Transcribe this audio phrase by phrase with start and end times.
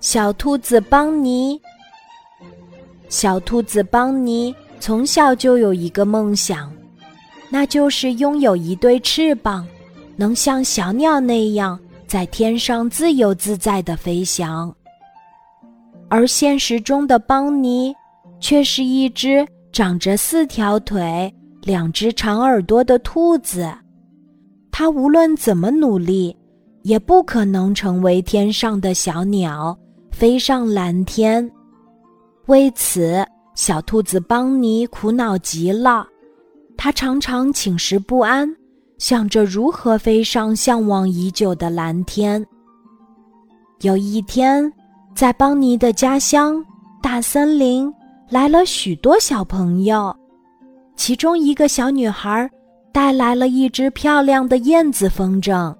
[0.00, 1.60] 小兔子邦尼。
[3.08, 6.72] 小兔子邦尼从小就有一个梦想，
[7.48, 9.66] 那就是拥有一对翅膀，
[10.16, 14.74] 能像小鸟那样在天上自由自在的飞翔。
[16.08, 17.94] 而现实中的邦尼，
[18.40, 21.32] 却是一只长着四条腿、
[21.62, 23.72] 两只长耳朵的兔子。
[24.70, 26.36] 它无论怎么努力，
[26.84, 29.76] 也不可能成为天上的小鸟，
[30.10, 31.50] 飞上蓝天。
[32.46, 36.06] 为此，小兔子邦尼苦恼极了。
[36.76, 38.54] 他常常寝食不安，
[38.98, 42.44] 想着如何飞上向往已久的蓝天。
[43.80, 44.70] 有一天，
[45.14, 46.62] 在邦尼的家乡
[47.02, 47.90] 大森林，
[48.28, 50.14] 来了许多小朋友，
[50.96, 52.50] 其中一个小女孩
[52.92, 55.74] 带来了一只漂亮的燕子风筝。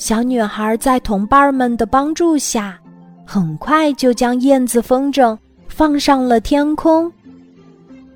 [0.00, 2.80] 小女孩在同伴们的帮助下，
[3.26, 5.36] 很快就将燕子风筝。
[5.68, 7.12] 放上了天空，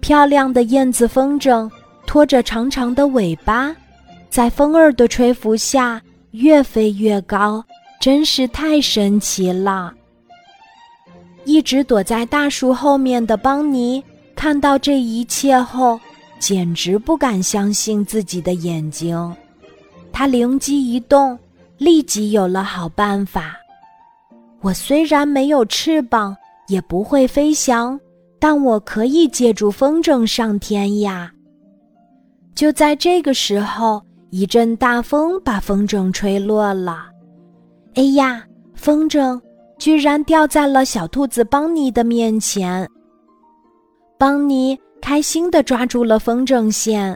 [0.00, 1.70] 漂亮的燕子风筝
[2.06, 3.76] 拖着长长的尾巴，
[4.30, 7.62] 在风儿的吹拂下越飞越高，
[8.00, 9.92] 真是太神奇了。
[11.44, 14.02] 一直躲在大树后面的邦尼
[14.34, 16.00] 看到这一切后，
[16.38, 19.36] 简直不敢相信自己的眼睛。
[20.10, 21.38] 他灵机一动，
[21.84, 23.54] 立即有了好办法。
[24.62, 26.34] 我虽然没有翅膀。
[26.66, 28.00] 也不会飞翔，
[28.38, 31.30] 但我可以借助风筝上天呀！
[32.54, 37.08] 就在这个时候，一阵大风把风筝吹落了。
[37.96, 38.42] 哎呀，
[38.74, 39.38] 风筝
[39.76, 42.88] 居然掉在了小兔子邦尼的面前。
[44.18, 47.14] 邦尼开心地抓住了风筝线。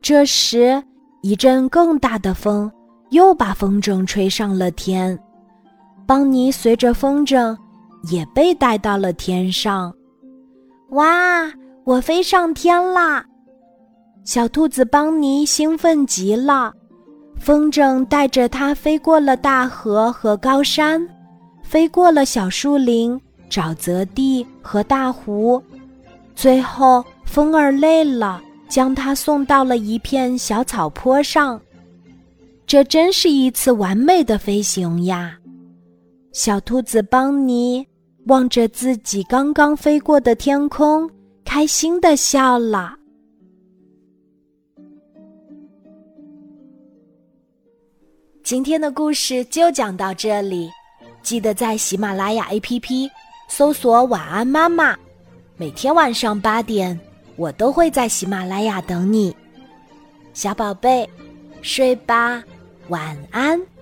[0.00, 0.82] 这时，
[1.20, 2.72] 一阵更大的风
[3.14, 5.18] 又把风筝吹上了天。
[6.06, 7.56] 邦尼随着风筝。
[8.10, 9.90] 也被带到了天上，
[10.90, 11.50] 哇！
[11.84, 13.24] 我飞上天啦！
[14.24, 16.70] 小兔子邦尼兴奋极了，
[17.38, 21.00] 风筝带着它飞过了大河和高山，
[21.62, 25.62] 飞过了小树林、沼泽地和大湖，
[26.34, 31.58] 最后风儿累了，将它送到了一片小草坡上。
[32.66, 35.38] 这真是一次完美的飞行呀！
[36.32, 37.86] 小兔子邦尼。
[38.26, 41.10] 望着自己刚刚飞过的天空，
[41.44, 42.96] 开心的笑了。
[48.42, 50.70] 今天的故事就讲到这里，
[51.22, 53.10] 记得在喜马拉雅 APP
[53.46, 54.96] 搜索“晚安妈妈”，
[55.58, 56.98] 每天晚上八点，
[57.36, 59.36] 我都会在喜马拉雅等你，
[60.32, 61.06] 小宝贝，
[61.60, 62.42] 睡吧，
[62.88, 63.73] 晚安。